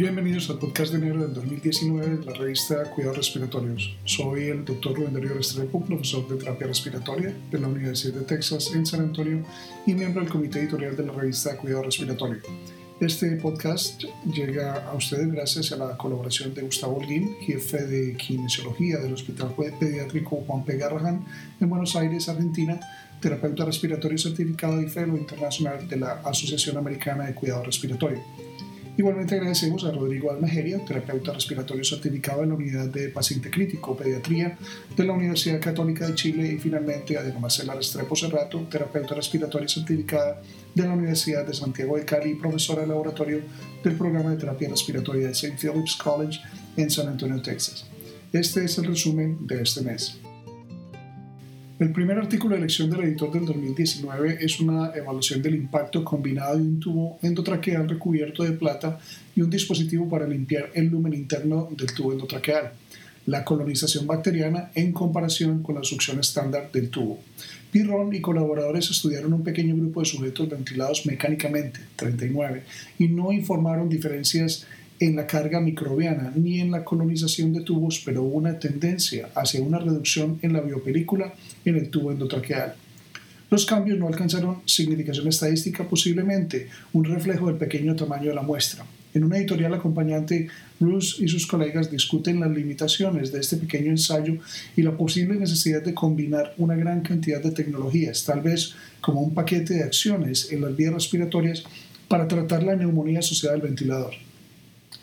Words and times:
Bienvenidos 0.00 0.48
al 0.48 0.58
podcast 0.58 0.92
de 0.92 0.96
enero 0.96 1.20
del 1.20 1.34
2019 1.34 2.16
de 2.16 2.24
la 2.24 2.32
revista 2.32 2.84
Cuidados 2.84 3.18
Respiratorios. 3.18 3.94
Soy 4.06 4.44
el 4.44 4.64
Dr. 4.64 4.96
Rubén 4.96 5.12
Darío 5.12 5.34
Restrepo, 5.34 5.84
profesor 5.84 6.26
de 6.26 6.36
terapia 6.36 6.68
respiratoria 6.68 7.36
de 7.50 7.58
la 7.60 7.68
Universidad 7.68 8.14
de 8.14 8.24
Texas 8.24 8.72
en 8.74 8.86
San 8.86 9.00
Antonio 9.00 9.44
y 9.84 9.92
miembro 9.92 10.22
del 10.22 10.32
comité 10.32 10.60
editorial 10.60 10.96
de 10.96 11.04
la 11.04 11.12
revista 11.12 11.54
Cuidado 11.58 11.82
Respiratorio. 11.82 12.40
Este 12.98 13.32
podcast 13.32 14.02
llega 14.24 14.88
a 14.88 14.94
ustedes 14.94 15.30
gracias 15.30 15.70
a 15.72 15.76
la 15.76 15.98
colaboración 15.98 16.54
de 16.54 16.62
Gustavo 16.62 16.96
Holguín, 16.96 17.36
jefe 17.42 17.84
de 17.84 18.16
kinesiología 18.16 18.96
del 19.00 19.12
Hospital 19.12 19.54
Pediátrico 19.78 20.42
Juan 20.46 20.64
P. 20.64 20.78
Garrahan 20.78 21.26
en 21.60 21.68
Buenos 21.68 21.94
Aires, 21.94 22.26
Argentina, 22.30 22.80
terapeuta 23.20 23.66
respiratorio 23.66 24.16
certificado 24.16 24.80
y 24.80 24.88
fellow 24.88 25.18
internacional 25.18 25.86
de 25.86 25.96
la 25.98 26.22
Asociación 26.24 26.78
Americana 26.78 27.26
de 27.26 27.34
Cuidado 27.34 27.64
Respiratorio. 27.64 28.49
Igualmente 28.96 29.34
agradecemos 29.34 29.84
a 29.84 29.92
Rodrigo 29.92 30.30
Almejeria, 30.30 30.84
terapeuta 30.84 31.32
respiratorio 31.32 31.84
certificado 31.84 32.42
en 32.42 32.50
la 32.50 32.54
unidad 32.56 32.86
de 32.86 33.08
paciente 33.08 33.50
crítico 33.50 33.96
pediatría 33.96 34.58
de 34.94 35.04
la 35.04 35.12
Universidad 35.12 35.60
Católica 35.60 36.06
de 36.06 36.14
Chile 36.14 36.52
y 36.52 36.58
finalmente 36.58 37.16
a 37.16 37.22
Diana 37.22 37.38
Marcela 37.38 37.74
Restrepo 37.74 38.14
Cerrato, 38.14 38.66
terapeuta 38.70 39.14
respiratoria 39.14 39.68
certificada 39.68 40.42
de 40.74 40.82
la 40.82 40.92
Universidad 40.92 41.46
de 41.46 41.54
Santiago 41.54 41.96
de 41.96 42.04
Cali 42.04 42.32
y 42.32 42.34
profesora 42.34 42.82
de 42.82 42.88
laboratorio 42.88 43.40
del 43.82 43.96
programa 43.96 44.30
de 44.30 44.36
terapia 44.36 44.68
respiratoria 44.68 45.28
de 45.28 45.32
St. 45.32 45.56
Philip's 45.56 45.96
College 45.96 46.40
en 46.76 46.90
San 46.90 47.08
Antonio, 47.08 47.40
Texas. 47.40 47.86
Este 48.32 48.64
es 48.64 48.76
el 48.78 48.86
resumen 48.86 49.46
de 49.46 49.62
este 49.62 49.80
mes. 49.82 50.20
El 51.80 51.92
primer 51.92 52.18
artículo 52.18 52.54
de 52.54 52.58
elección 52.58 52.90
del 52.90 53.04
editor 53.04 53.32
del 53.32 53.46
2019 53.46 54.36
es 54.42 54.60
una 54.60 54.92
evaluación 54.94 55.40
del 55.40 55.54
impacto 55.54 56.04
combinado 56.04 56.58
de 56.58 56.62
un 56.62 56.78
tubo 56.78 57.18
endotraqueal 57.22 57.88
recubierto 57.88 58.44
de 58.44 58.52
plata 58.52 58.98
y 59.34 59.40
un 59.40 59.48
dispositivo 59.48 60.06
para 60.06 60.26
limpiar 60.26 60.68
el 60.74 60.88
lumen 60.88 61.14
interno 61.14 61.70
del 61.74 61.90
tubo 61.94 62.12
endotraqueal, 62.12 62.72
la 63.24 63.46
colonización 63.46 64.06
bacteriana 64.06 64.70
en 64.74 64.92
comparación 64.92 65.62
con 65.62 65.76
la 65.76 65.82
succión 65.82 66.20
estándar 66.20 66.70
del 66.70 66.90
tubo. 66.90 67.18
Pirrón 67.72 68.14
y 68.14 68.20
colaboradores 68.20 68.90
estudiaron 68.90 69.32
un 69.32 69.42
pequeño 69.42 69.74
grupo 69.74 70.00
de 70.00 70.06
sujetos 70.06 70.50
ventilados 70.50 71.06
mecánicamente, 71.06 71.80
39, 71.96 72.62
y 72.98 73.08
no 73.08 73.32
informaron 73.32 73.88
diferencias 73.88 74.66
en 75.00 75.16
la 75.16 75.26
carga 75.26 75.60
microbiana 75.60 76.30
ni 76.36 76.60
en 76.60 76.70
la 76.70 76.84
colonización 76.84 77.54
de 77.54 77.62
tubos, 77.62 78.02
pero 78.04 78.22
hubo 78.22 78.36
una 78.36 78.58
tendencia 78.58 79.30
hacia 79.34 79.62
una 79.62 79.78
reducción 79.78 80.38
en 80.42 80.52
la 80.52 80.60
biopelícula 80.60 81.34
en 81.64 81.76
el 81.76 81.88
tubo 81.88 82.12
endotraqueal. 82.12 82.74
Los 83.50 83.66
cambios 83.66 83.98
no 83.98 84.06
alcanzaron 84.06 84.58
significación 84.66 85.26
estadística, 85.26 85.88
posiblemente 85.88 86.68
un 86.92 87.04
reflejo 87.04 87.48
del 87.48 87.56
pequeño 87.56 87.96
tamaño 87.96 88.28
de 88.28 88.34
la 88.34 88.42
muestra. 88.42 88.84
En 89.12 89.24
una 89.24 89.38
editorial 89.38 89.74
acompañante, 89.74 90.48
Bruce 90.78 91.24
y 91.24 91.26
sus 91.26 91.46
colegas 91.46 91.90
discuten 91.90 92.38
las 92.38 92.50
limitaciones 92.50 93.32
de 93.32 93.40
este 93.40 93.56
pequeño 93.56 93.90
ensayo 93.90 94.36
y 94.76 94.82
la 94.82 94.96
posible 94.96 95.34
necesidad 95.34 95.82
de 95.82 95.94
combinar 95.94 96.54
una 96.58 96.76
gran 96.76 97.00
cantidad 97.00 97.42
de 97.42 97.50
tecnologías, 97.50 98.24
tal 98.24 98.40
vez 98.40 98.74
como 99.00 99.20
un 99.20 99.34
paquete 99.34 99.74
de 99.74 99.82
acciones 99.82 100.52
en 100.52 100.60
las 100.60 100.76
vías 100.76 100.94
respiratorias 100.94 101.64
para 102.06 102.28
tratar 102.28 102.62
la 102.62 102.76
neumonía 102.76 103.18
asociada 103.18 103.56
al 103.56 103.62
ventilador. 103.62 104.29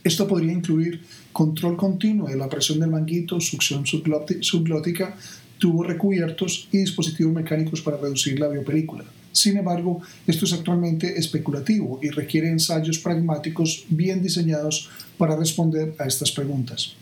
Esto 0.08 0.26
podría 0.26 0.54
incluir 0.54 1.02
control 1.34 1.76
continuo 1.76 2.30
de 2.30 2.38
la 2.38 2.48
presión 2.48 2.80
del 2.80 2.90
manguito, 2.90 3.42
succión 3.42 3.86
subglótica, 3.86 5.18
tubos 5.58 5.86
recubiertos 5.86 6.70
y 6.72 6.78
dispositivos 6.78 7.34
mecánicos 7.34 7.82
para 7.82 7.98
reducir 7.98 8.40
la 8.40 8.48
biopelícula. 8.48 9.04
Sin 9.34 9.58
embargo, 9.58 10.02
esto 10.26 10.46
es 10.46 10.54
actualmente 10.54 11.20
especulativo 11.20 12.00
y 12.02 12.08
requiere 12.08 12.50
ensayos 12.50 13.00
pragmáticos 13.00 13.84
bien 13.90 14.24
diseñados 14.24 14.90
para 15.18 15.36
responder 15.36 15.94
a 16.00 16.06
estas 16.06 16.32
preguntas. 16.32 16.96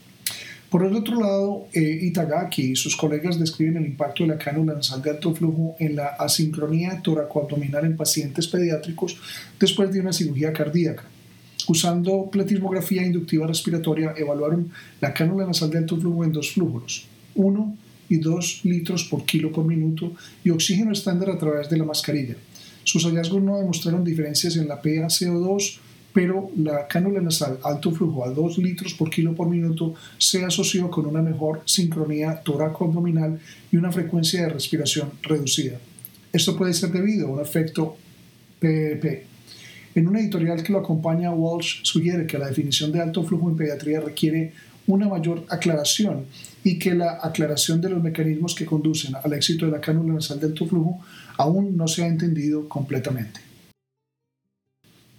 Por 0.71 0.83
el 0.83 0.95
otro 0.95 1.19
lado, 1.19 1.67
eh, 1.73 1.99
Itagaki 2.01 2.71
y 2.71 2.75
sus 2.75 2.95
colegas 2.95 3.39
describen 3.39 3.77
el 3.77 3.85
impacto 3.85 4.23
de 4.23 4.29
la 4.29 4.39
cánula 4.39 4.73
nasal 4.73 5.03
de 5.03 5.11
alto 5.11 5.31
flujo 5.35 5.75
en 5.77 5.95
la 5.95 6.07
asincronía 6.17 7.03
toracoabdominal 7.03 7.85
en 7.85 7.97
pacientes 7.97 8.47
pediátricos 8.47 9.15
después 9.59 9.93
de 9.93 9.99
una 9.99 10.11
cirugía 10.11 10.51
cardíaca. 10.51 11.03
Usando 11.67 12.29
platismografía 12.31 13.03
inductiva 13.03 13.47
respiratoria, 13.47 14.13
evaluaron 14.15 14.69
la 15.01 15.13
cánula 15.13 15.45
nasal 15.45 15.71
de 15.71 15.79
alto 15.79 15.97
flujo 15.97 16.23
en 16.23 16.31
dos 16.31 16.51
flujos, 16.51 17.07
1 17.33 17.77
y 18.09 18.17
2 18.17 18.61
litros 18.65 19.05
por 19.05 19.25
kilo 19.25 19.51
por 19.51 19.65
minuto 19.65 20.11
y 20.43 20.51
oxígeno 20.51 20.91
estándar 20.91 21.31
a 21.31 21.39
través 21.39 21.69
de 21.69 21.77
la 21.77 21.85
mascarilla. 21.85 22.35
Sus 22.83 23.03
hallazgos 23.05 23.41
no 23.41 23.57
demostraron 23.57 24.03
diferencias 24.03 24.57
en 24.57 24.67
la 24.67 24.79
PaCO2, 24.79 25.79
pero 26.13 26.51
la 26.55 26.87
cánula 26.87 27.19
nasal 27.19 27.57
alto 27.63 27.91
flujo 27.91 28.23
a 28.23 28.29
2 28.29 28.59
litros 28.59 28.93
por 28.93 29.09
kilo 29.09 29.33
por 29.33 29.49
minuto 29.49 29.95
se 30.19 30.45
asoció 30.45 30.91
con 30.91 31.07
una 31.07 31.21
mejor 31.21 31.61
sincronía 31.65 32.41
toraco-abdominal 32.43 33.39
y 33.71 33.77
una 33.77 33.91
frecuencia 33.91 34.43
de 34.43 34.49
respiración 34.49 35.11
reducida. 35.23 35.79
Esto 36.31 36.55
puede 36.55 36.73
ser 36.73 36.91
debido 36.91 37.27
a 37.27 37.31
un 37.31 37.41
efecto 37.41 37.97
PEP 38.59 39.34
en 39.95 40.09
una 40.09 40.19
editorial 40.19 40.61
que 40.61 40.73
lo 40.73 40.79
acompaña, 40.79 41.31
Walsh 41.31 41.83
sugiere 41.83 42.27
que 42.27 42.37
la 42.37 42.47
definición 42.47 42.91
de 42.91 43.01
alto 43.01 43.23
flujo 43.23 43.49
en 43.49 43.55
pediatría 43.55 44.01
requiere 44.01 44.51
una 44.87 45.07
mayor 45.07 45.45
aclaración 45.49 46.25
y 46.65 46.77
que 46.77 46.93
la 46.93 47.19
aclaración 47.23 47.79
de 47.79 47.89
los 47.89 48.03
mecanismos 48.03 48.53
que 48.53 48.65
conducen 48.65 49.15
al 49.15 49.33
éxito 49.33 49.65
de 49.65 49.71
la 49.71 49.79
cánula 49.79 50.15
nasal 50.15 50.39
de 50.39 50.47
alto 50.47 50.67
flujo 50.67 50.99
aún 51.37 51.77
no 51.77 51.87
se 51.87 52.03
ha 52.03 52.07
entendido 52.07 52.67
completamente. 52.67 53.39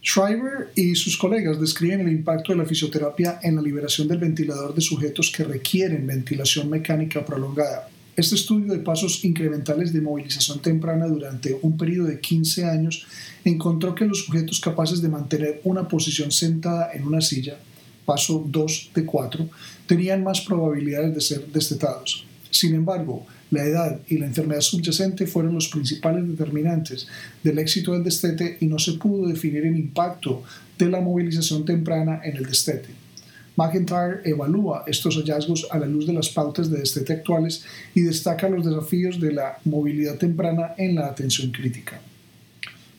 Schreiber 0.02 0.70
y 0.74 0.94
sus 0.94 1.16
colegas 1.16 1.58
describen 1.58 2.00
el 2.00 2.12
impacto 2.12 2.52
de 2.52 2.58
la 2.58 2.66
fisioterapia 2.66 3.40
en 3.42 3.56
la 3.56 3.62
liberación 3.62 4.06
del 4.06 4.18
ventilador 4.18 4.74
de 4.74 4.82
sujetos 4.82 5.32
que 5.34 5.42
requieren 5.42 6.06
ventilación 6.06 6.68
mecánica 6.68 7.24
prolongada. 7.24 7.88
Este 8.16 8.34
estudio 8.34 8.72
de 8.72 8.78
pasos 8.78 9.22
incrementales 9.26 9.92
de 9.92 10.00
movilización 10.00 10.62
temprana 10.62 11.06
durante 11.06 11.58
un 11.60 11.76
periodo 11.76 12.06
de 12.06 12.18
15 12.18 12.64
años 12.64 13.06
encontró 13.44 13.94
que 13.94 14.06
los 14.06 14.24
sujetos 14.24 14.58
capaces 14.58 15.02
de 15.02 15.10
mantener 15.10 15.60
una 15.64 15.86
posición 15.86 16.32
sentada 16.32 16.90
en 16.94 17.06
una 17.06 17.20
silla, 17.20 17.58
paso 18.06 18.42
2 18.48 18.92
de 18.94 19.04
4, 19.04 19.50
tenían 19.86 20.24
más 20.24 20.40
probabilidades 20.40 21.14
de 21.14 21.20
ser 21.20 21.46
destetados. 21.52 22.24
Sin 22.50 22.74
embargo, 22.74 23.26
la 23.50 23.64
edad 23.64 24.00
y 24.08 24.16
la 24.16 24.26
enfermedad 24.26 24.62
subyacente 24.62 25.26
fueron 25.26 25.54
los 25.54 25.68
principales 25.68 26.26
determinantes 26.26 27.06
del 27.44 27.58
éxito 27.58 27.92
del 27.92 28.04
destete 28.04 28.56
y 28.60 28.66
no 28.66 28.78
se 28.78 28.94
pudo 28.94 29.28
definir 29.28 29.66
el 29.66 29.76
impacto 29.76 30.42
de 30.78 30.88
la 30.88 31.02
movilización 31.02 31.66
temprana 31.66 32.22
en 32.24 32.38
el 32.38 32.46
destete. 32.46 33.05
McIntyre 33.56 34.20
evalúa 34.24 34.84
estos 34.86 35.16
hallazgos 35.16 35.66
a 35.70 35.78
la 35.78 35.86
luz 35.86 36.06
de 36.06 36.12
las 36.12 36.28
pautas 36.28 36.70
de 36.70 36.78
destete 36.78 37.14
actuales 37.14 37.64
y 37.94 38.02
destaca 38.02 38.48
los 38.48 38.64
desafíos 38.64 39.18
de 39.18 39.32
la 39.32 39.58
movilidad 39.64 40.16
temprana 40.16 40.74
en 40.76 40.94
la 40.94 41.06
atención 41.06 41.50
crítica. 41.50 42.00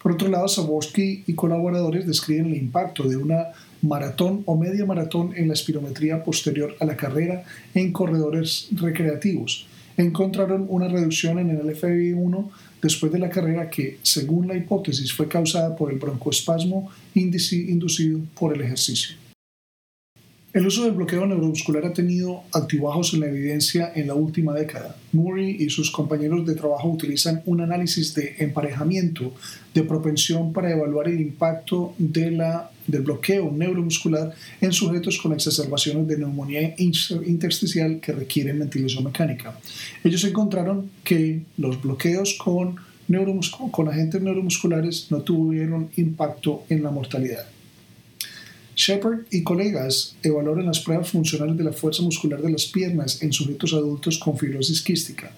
Por 0.02 0.14
otro 0.14 0.30
lado, 0.30 0.48
Saborsky 0.48 1.24
y 1.28 1.34
colaboradores 1.34 2.08
describen 2.08 2.48
el 2.48 2.58
impacto 2.58 3.04
de 3.04 3.18
una 3.18 3.48
maratón 3.82 4.42
o 4.46 4.56
media 4.58 4.86
maratón 4.86 5.34
en 5.36 5.48
la 5.48 5.54
espirometría 5.54 6.24
posterior 6.24 6.76
a 6.80 6.86
la 6.86 6.98
carrera 6.98 7.44
en 7.74 7.92
corredores 7.92 8.70
recreativos. 8.72 9.68
Encontraron 9.98 10.66
una 10.70 10.88
reducción 10.88 11.40
en 11.40 11.50
el 11.50 11.76
FEV1 11.76 12.50
después 12.82 13.12
de 13.12 13.20
la 13.20 13.30
carrera 13.30 13.70
que, 13.70 13.98
según 14.02 14.48
la 14.48 14.56
hipótesis, 14.56 15.14
fue 15.14 15.28
causada 15.28 15.76
por 15.76 15.92
el 15.92 16.00
broncoespasmo 16.00 16.90
inducido 17.14 18.22
por 18.40 18.56
el 18.56 18.62
ejercicio. 18.62 19.27
El 20.58 20.66
uso 20.66 20.86
del 20.86 20.94
bloqueo 20.94 21.28
neuromuscular 21.28 21.86
ha 21.86 21.94
tenido 21.94 22.42
altibajos 22.52 23.14
en 23.14 23.20
la 23.20 23.28
evidencia 23.28 23.92
en 23.94 24.08
la 24.08 24.16
última 24.16 24.56
década. 24.56 24.96
Murray 25.12 25.56
y 25.60 25.70
sus 25.70 25.92
compañeros 25.92 26.48
de 26.48 26.56
trabajo 26.56 26.90
utilizan 26.90 27.44
un 27.46 27.62
análisis 27.62 28.16
de 28.16 28.38
emparejamiento 28.40 29.36
de 29.76 29.84
propensión 29.84 30.54
para 30.54 30.72
evaluar 30.72 31.10
el 31.10 31.22
impacto 31.22 31.94
de 32.00 32.32
la, 32.32 32.72
del 32.88 33.04
bloqueo 33.04 33.52
neuromuscular 33.52 34.34
en 34.60 34.74
sujetos 34.74 35.20
con 35.20 35.34
exacerbaciones 35.34 36.08
de 36.08 36.18
neumonía 36.18 36.74
intersticial 36.80 38.00
que 38.00 38.14
requieren 38.14 38.58
ventilación 38.58 39.04
mecánica. 39.04 39.60
Ellos 40.04 40.24
encontraron 40.24 40.90
que 41.04 41.44
los 41.58 41.80
bloqueos 41.80 42.34
con, 42.34 42.78
con 43.70 43.90
agentes 43.90 44.24
neuromusculares 44.24 45.12
no 45.12 45.22
tuvieron 45.22 45.92
impacto 45.98 46.64
en 46.68 46.82
la 46.82 46.90
mortalidad. 46.90 47.46
Shepard 48.78 49.26
y 49.32 49.42
colegas 49.42 50.16
evaluaron 50.22 50.68
las 50.68 50.82
pruebas 50.82 51.10
funcionales 51.10 51.58
de 51.58 51.64
la 51.64 51.74
fuerza 51.74 52.04
muscular 52.04 52.40
de 52.44 52.52
las 52.52 52.68
piernas 52.68 53.24
en 53.24 53.34
sujetos 53.34 53.74
adultos 53.74 54.20
con 54.20 54.38
fibrosis 54.38 54.84
quística. 54.84 55.32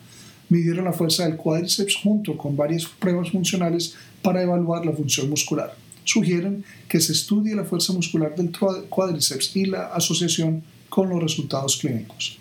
Midieron 0.50 0.84
la 0.84 0.92
fuerza 0.92 1.24
del 1.24 1.38
cuádriceps 1.38 1.96
junto 1.96 2.38
con 2.38 2.58
varias 2.58 2.84
pruebas 2.86 3.32
funcionales 3.32 3.96
para 4.22 4.44
evaluar 4.44 4.86
la 4.86 4.92
función 4.92 5.30
muscular. 5.30 5.74
Sugieren 6.04 6.66
que 6.90 7.00
se 7.00 7.14
estudie 7.14 7.56
la 7.56 7.64
fuerza 7.64 7.94
muscular 7.94 8.36
del 8.36 8.52
cuádriceps 8.90 9.56
y 9.56 9.68
la 9.68 9.86
asociación 9.86 10.62
con 10.90 11.08
los 11.08 11.24
resultados 11.24 11.78
clínicos. 11.78 12.38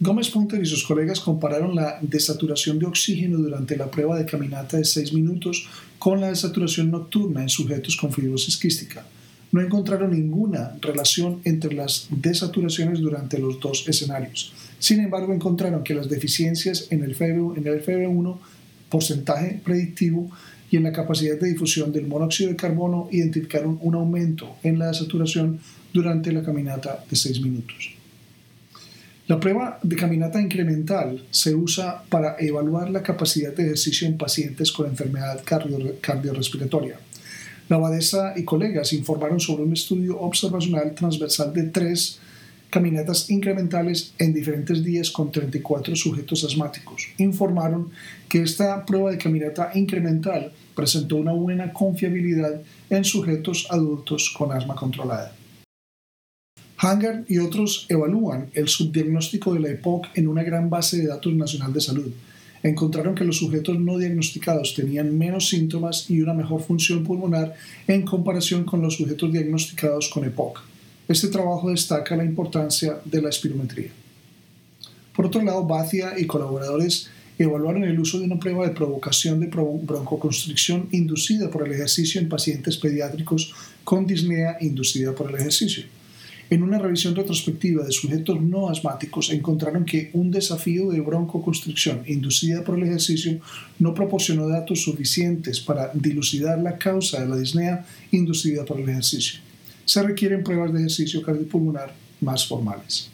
Gómez 0.00 0.30
Punter 0.30 0.62
y 0.62 0.66
sus 0.66 0.86
colegas 0.86 1.20
compararon 1.20 1.74
la 1.74 1.98
desaturación 2.00 2.78
de 2.78 2.86
oxígeno 2.86 3.36
durante 3.36 3.76
la 3.76 3.90
prueba 3.90 4.16
de 4.16 4.24
caminata 4.24 4.78
de 4.78 4.84
6 4.86 5.12
minutos 5.12 5.68
con 5.98 6.22
la 6.22 6.28
desaturación 6.28 6.90
nocturna 6.90 7.42
en 7.42 7.50
sujetos 7.50 7.96
con 7.96 8.10
fibrosis 8.10 8.56
quística 8.56 9.04
no 9.52 9.60
encontraron 9.60 10.10
ninguna 10.10 10.76
relación 10.80 11.40
entre 11.44 11.74
las 11.74 12.08
desaturaciones 12.10 13.00
durante 13.00 13.38
los 13.38 13.60
dos 13.60 13.84
escenarios. 13.88 14.52
Sin 14.78 15.00
embargo, 15.00 15.32
encontraron 15.32 15.82
que 15.82 15.94
las 15.94 16.08
deficiencias 16.08 16.88
en 16.90 17.02
el, 17.02 17.14
FEB, 17.14 17.56
en 17.56 17.66
el 17.66 17.84
FEB1, 17.84 18.38
porcentaje 18.88 19.60
predictivo, 19.64 20.30
y 20.70 20.76
en 20.76 20.82
la 20.82 20.92
capacidad 20.92 21.38
de 21.38 21.48
difusión 21.48 21.92
del 21.92 22.06
monóxido 22.06 22.50
de 22.50 22.56
carbono 22.56 23.08
identificaron 23.10 23.78
un 23.80 23.94
aumento 23.94 24.56
en 24.62 24.78
la 24.78 24.92
saturación 24.92 25.60
durante 25.92 26.32
la 26.32 26.42
caminata 26.42 27.04
de 27.08 27.16
6 27.16 27.40
minutos. 27.40 27.94
La 29.26 29.38
prueba 29.38 29.78
de 29.82 29.96
caminata 29.96 30.40
incremental 30.40 31.22
se 31.30 31.54
usa 31.54 32.02
para 32.08 32.36
evaluar 32.38 32.90
la 32.90 33.02
capacidad 33.02 33.54
de 33.54 33.64
ejercicio 33.64 34.08
en 34.08 34.16
pacientes 34.16 34.72
con 34.72 34.86
enfermedad 34.86 35.42
cardiorrespiratoria. 35.44 36.98
La 37.68 37.76
abadesa 37.76 38.32
y 38.34 38.44
colegas 38.44 38.92
informaron 38.94 39.40
sobre 39.40 39.62
un 39.62 39.74
estudio 39.74 40.18
observacional 40.20 40.94
transversal 40.94 41.52
de 41.52 41.64
tres 41.64 42.18
caminatas 42.70 43.30
incrementales 43.30 44.12
en 44.18 44.32
diferentes 44.32 44.82
días 44.82 45.10
con 45.10 45.30
34 45.30 45.94
sujetos 45.96 46.44
asmáticos. 46.44 47.08
Informaron 47.18 47.90
que 48.28 48.42
esta 48.42 48.84
prueba 48.84 49.10
de 49.10 49.18
caminata 49.18 49.70
incremental 49.74 50.52
presentó 50.74 51.16
una 51.16 51.32
buena 51.32 51.72
confiabilidad 51.72 52.60
en 52.88 53.04
sujetos 53.04 53.66
adultos 53.70 54.34
con 54.36 54.52
asma 54.52 54.74
controlada. 54.74 55.34
Hanger 56.78 57.24
y 57.28 57.38
otros 57.38 57.86
evalúan 57.88 58.50
el 58.54 58.68
subdiagnóstico 58.68 59.52
de 59.52 59.60
la 59.60 59.70
EPOC 59.70 60.06
en 60.14 60.28
una 60.28 60.44
gran 60.44 60.70
base 60.70 60.98
de 60.98 61.08
datos 61.08 61.34
nacional 61.34 61.72
de 61.72 61.80
salud. 61.80 62.12
Encontraron 62.62 63.14
que 63.14 63.24
los 63.24 63.36
sujetos 63.36 63.78
no 63.78 63.98
diagnosticados 63.98 64.74
tenían 64.74 65.16
menos 65.16 65.48
síntomas 65.48 66.10
y 66.10 66.20
una 66.20 66.34
mejor 66.34 66.62
función 66.62 67.04
pulmonar 67.04 67.54
en 67.86 68.02
comparación 68.02 68.64
con 68.64 68.82
los 68.82 68.96
sujetos 68.96 69.32
diagnosticados 69.32 70.08
con 70.08 70.24
EPOC. 70.24 70.60
Este 71.08 71.28
trabajo 71.28 71.70
destaca 71.70 72.16
la 72.16 72.24
importancia 72.24 73.00
de 73.04 73.22
la 73.22 73.30
espirometría. 73.30 73.90
Por 75.14 75.26
otro 75.26 75.42
lado, 75.42 75.64
Bacia 75.64 76.18
y 76.18 76.26
colaboradores 76.26 77.08
evaluaron 77.38 77.84
el 77.84 77.98
uso 77.98 78.18
de 78.18 78.24
una 78.24 78.38
prueba 78.38 78.66
de 78.66 78.74
provocación 78.74 79.40
de 79.40 79.46
broncoconstricción 79.46 80.88
inducida 80.90 81.50
por 81.50 81.66
el 81.66 81.72
ejercicio 81.72 82.20
en 82.20 82.28
pacientes 82.28 82.76
pediátricos 82.76 83.54
con 83.84 84.06
disnea 84.06 84.58
inducida 84.60 85.14
por 85.14 85.30
el 85.30 85.36
ejercicio. 85.36 85.84
En 86.50 86.62
una 86.62 86.78
revisión 86.78 87.14
retrospectiva 87.14 87.84
de 87.84 87.92
sujetos 87.92 88.40
no 88.40 88.70
asmáticos 88.70 89.30
encontraron 89.30 89.84
que 89.84 90.10
un 90.14 90.30
desafío 90.30 90.88
de 90.90 91.00
broncoconstricción 91.00 92.02
inducida 92.06 92.64
por 92.64 92.78
el 92.78 92.84
ejercicio 92.84 93.38
no 93.78 93.92
proporcionó 93.92 94.48
datos 94.48 94.82
suficientes 94.82 95.60
para 95.60 95.90
dilucidar 95.92 96.58
la 96.58 96.78
causa 96.78 97.20
de 97.20 97.28
la 97.28 97.36
disnea 97.36 97.84
inducida 98.10 98.64
por 98.64 98.80
el 98.80 98.88
ejercicio 98.88 99.40
se 99.88 100.02
requieren 100.02 100.44
pruebas 100.44 100.70
de 100.70 100.80
ejercicio 100.80 101.22
cardiopulmonar 101.22 101.94
más 102.20 102.46
formales. 102.46 103.10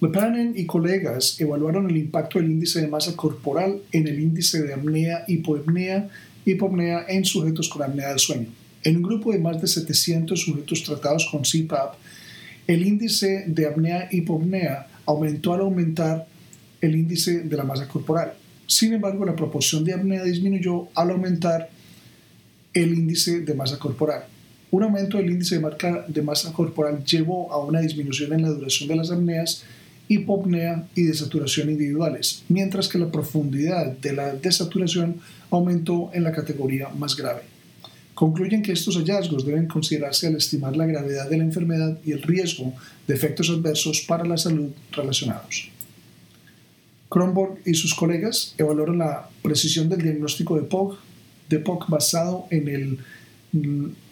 Lepanen 0.00 0.54
y 0.56 0.66
colegas 0.66 1.40
evaluaron 1.40 1.88
el 1.88 1.96
impacto 1.96 2.40
del 2.40 2.50
índice 2.50 2.80
de 2.80 2.88
masa 2.88 3.14
corporal 3.14 3.80
en 3.92 4.08
el 4.08 4.18
índice 4.18 4.62
de 4.64 4.74
apnea, 4.74 5.24
hipoapnea, 5.28 6.10
hipopnea 6.44 7.06
en 7.08 7.24
sujetos 7.24 7.68
con 7.68 7.84
apnea 7.84 8.08
del 8.08 8.18
sueño. 8.18 8.48
En 8.84 8.98
un 8.98 9.02
grupo 9.02 9.32
de 9.32 9.38
más 9.38 9.60
de 9.62 9.66
700 9.66 10.38
sujetos 10.38 10.82
tratados 10.82 11.26
con 11.30 11.40
CPAP, 11.42 11.94
el 12.66 12.86
índice 12.86 13.44
de 13.46 13.66
apnea 13.66 14.08
hipopnea 14.10 14.86
aumentó 15.06 15.54
al 15.54 15.60
aumentar 15.60 16.26
el 16.82 16.94
índice 16.94 17.40
de 17.40 17.56
la 17.56 17.64
masa 17.64 17.88
corporal. 17.88 18.34
Sin 18.66 18.92
embargo, 18.92 19.24
la 19.24 19.34
proporción 19.34 19.84
de 19.84 19.94
apnea 19.94 20.22
disminuyó 20.22 20.88
al 20.94 21.10
aumentar 21.10 21.70
el 22.74 22.92
índice 22.92 23.40
de 23.40 23.54
masa 23.54 23.78
corporal. 23.78 24.24
Un 24.70 24.82
aumento 24.82 25.16
del 25.16 25.30
índice 25.30 25.60
de, 26.08 26.22
masa 26.22 26.52
corporal 26.52 27.04
llevó 27.04 27.50
a 27.52 27.64
una 27.64 27.80
disminución 27.80 28.34
en 28.34 28.42
la 28.42 28.48
duración 28.48 28.88
de 28.88 28.96
las 28.96 29.10
apneas, 29.10 29.62
hipopnea 30.08 30.86
y 30.94 31.04
desaturación 31.04 31.70
individuales, 31.70 32.42
mientras 32.48 32.88
que 32.88 32.98
la 32.98 33.10
profundidad 33.10 33.92
de 33.92 34.12
la 34.12 34.34
desaturación 34.34 35.20
aumentó 35.50 36.10
en 36.12 36.24
la 36.24 36.32
categoría 36.32 36.88
más 36.90 37.16
grave. 37.16 37.53
Concluyen 38.14 38.62
que 38.62 38.72
estos 38.72 38.96
hallazgos 38.96 39.44
deben 39.44 39.66
considerarse 39.66 40.28
al 40.28 40.36
estimar 40.36 40.76
la 40.76 40.86
gravedad 40.86 41.28
de 41.28 41.36
la 41.36 41.44
enfermedad 41.44 41.98
y 42.04 42.12
el 42.12 42.22
riesgo 42.22 42.72
de 43.06 43.14
efectos 43.14 43.50
adversos 43.50 44.02
para 44.02 44.24
la 44.24 44.36
salud 44.36 44.70
relacionados. 44.92 45.70
Kronborg 47.08 47.58
y 47.64 47.74
sus 47.74 47.94
colegas 47.94 48.54
evaluaron 48.58 48.98
la 48.98 49.28
precisión 49.42 49.88
del 49.88 50.02
diagnóstico 50.02 50.56
de 50.56 50.62
POC, 50.62 50.98
de 51.48 51.58
POC 51.58 51.88
basado 51.88 52.46
en 52.50 52.68
el 52.68 52.98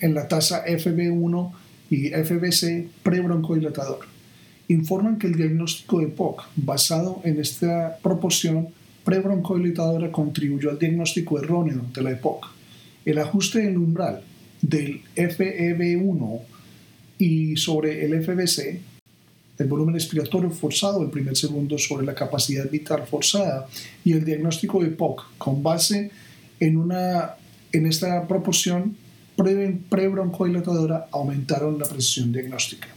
en 0.00 0.14
la 0.14 0.28
tasa 0.28 0.64
FB1 0.64 1.52
y 1.90 2.10
FBC 2.10 2.88
prebroncodilatador. 3.02 4.00
Informan 4.68 5.18
que 5.18 5.26
el 5.26 5.34
diagnóstico 5.34 6.00
de 6.00 6.06
POC 6.06 6.44
basado 6.56 7.20
en 7.24 7.40
esta 7.40 7.98
proporción 8.02 8.68
prebroncodilatadora 9.04 10.12
contribuyó 10.12 10.70
al 10.70 10.78
diagnóstico 10.78 11.38
erróneo 11.38 11.84
de 11.92 12.02
la 12.02 12.12
EPOC. 12.12 12.51
El 13.04 13.18
ajuste 13.18 13.60
del 13.60 13.76
umbral 13.76 14.22
del 14.60 15.02
FEB1 15.16 16.40
y 17.18 17.56
sobre 17.56 18.04
el 18.04 18.22
FBC, 18.22 18.80
el 19.58 19.66
volumen 19.66 19.94
respiratorio 19.94 20.50
forzado 20.50 21.02
el 21.02 21.10
primer 21.10 21.36
segundo 21.36 21.78
sobre 21.78 22.06
la 22.06 22.14
capacidad 22.14 22.68
vital 22.70 23.06
forzada 23.06 23.68
y 24.04 24.12
el 24.12 24.24
diagnóstico 24.24 24.82
de 24.82 24.90
POC 24.90 25.24
con 25.38 25.62
base 25.62 26.10
en, 26.58 26.76
una, 26.76 27.34
en 27.72 27.86
esta 27.86 28.26
proporción 28.26 28.96
prebroncodilatadora 29.88 31.08
aumentaron 31.10 31.78
la 31.78 31.86
precisión 31.86 32.32
diagnóstica. 32.32 32.88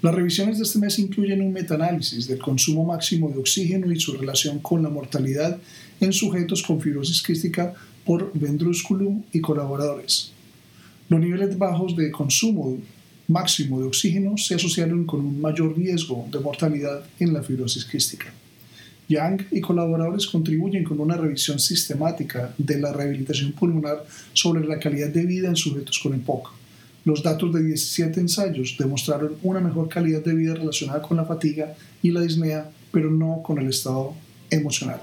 Las 0.00 0.14
revisiones 0.14 0.58
de 0.58 0.64
este 0.64 0.78
mes 0.78 0.98
incluyen 1.00 1.42
un 1.42 1.52
metaanálisis 1.52 2.28
del 2.28 2.38
consumo 2.38 2.84
máximo 2.84 3.30
de 3.30 3.38
oxígeno 3.38 3.90
y 3.90 3.98
su 3.98 4.16
relación 4.16 4.60
con 4.60 4.82
la 4.82 4.88
mortalidad 4.88 5.58
en 6.00 6.12
sujetos 6.12 6.62
con 6.62 6.80
fibrosis 6.80 7.20
quística 7.20 7.74
por 8.08 8.30
Vendrúsculum 8.32 9.22
y 9.34 9.40
colaboradores. 9.42 10.32
Los 11.10 11.20
niveles 11.20 11.58
bajos 11.58 11.94
de 11.94 12.10
consumo 12.10 12.78
máximo 13.26 13.78
de 13.78 13.86
oxígeno 13.86 14.38
se 14.38 14.54
asociaron 14.54 15.04
con 15.04 15.20
un 15.20 15.38
mayor 15.38 15.76
riesgo 15.76 16.26
de 16.32 16.40
mortalidad 16.40 17.04
en 17.20 17.34
la 17.34 17.42
fibrosis 17.42 17.84
quística. 17.84 18.32
Yang 19.08 19.48
y 19.50 19.60
colaboradores 19.60 20.26
contribuyen 20.26 20.84
con 20.84 21.00
una 21.00 21.18
revisión 21.18 21.58
sistemática 21.58 22.54
de 22.56 22.80
la 22.80 22.94
rehabilitación 22.94 23.52
pulmonar 23.52 24.06
sobre 24.32 24.66
la 24.66 24.78
calidad 24.78 25.10
de 25.10 25.26
vida 25.26 25.48
en 25.48 25.56
sujetos 25.56 25.98
con 25.98 26.14
EPOC. 26.14 26.50
Los 27.04 27.22
datos 27.22 27.52
de 27.52 27.62
17 27.62 28.20
ensayos 28.20 28.76
demostraron 28.78 29.36
una 29.42 29.60
mejor 29.60 29.90
calidad 29.90 30.24
de 30.24 30.34
vida 30.34 30.54
relacionada 30.54 31.02
con 31.02 31.18
la 31.18 31.26
fatiga 31.26 31.74
y 32.02 32.10
la 32.10 32.22
disnea, 32.22 32.70
pero 32.90 33.10
no 33.10 33.42
con 33.42 33.58
el 33.58 33.68
estado 33.68 34.14
emocional. 34.48 35.02